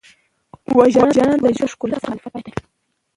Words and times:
وژنه 0.77 1.05
د 1.11 1.13
ژوند 1.15 1.39
له 1.61 1.67
ښکلا 1.71 1.97
سره 2.03 2.13
مخالفت 2.17 2.43
دی 2.45 2.53